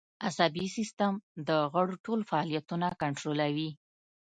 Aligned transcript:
عصبي 0.27 0.67
سیستم 0.77 1.13
د 1.47 1.49
غړو 1.73 1.95
ټول 2.05 2.19
فعالیتونه 2.29 2.87
کنترولوي 3.01 3.69